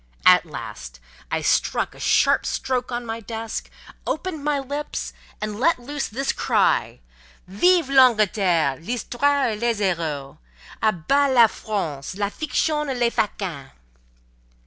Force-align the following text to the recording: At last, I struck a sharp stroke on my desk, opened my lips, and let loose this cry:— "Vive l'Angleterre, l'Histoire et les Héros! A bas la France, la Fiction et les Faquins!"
At 0.25 0.47
last, 0.47 0.99
I 1.29 1.43
struck 1.43 1.93
a 1.93 1.99
sharp 1.99 2.43
stroke 2.47 2.91
on 2.91 3.05
my 3.05 3.19
desk, 3.19 3.69
opened 4.07 4.43
my 4.43 4.57
lips, 4.57 5.13
and 5.39 5.59
let 5.59 5.77
loose 5.77 6.07
this 6.07 6.31
cry:— 6.33 7.01
"Vive 7.47 7.87
l'Angleterre, 7.87 8.77
l'Histoire 8.81 9.49
et 9.49 9.59
les 9.59 9.79
Héros! 9.79 10.39
A 10.81 10.91
bas 10.91 11.29
la 11.31 11.45
France, 11.45 12.15
la 12.15 12.29
Fiction 12.31 12.89
et 12.89 12.95
les 12.97 13.11
Faquins!" 13.11 13.69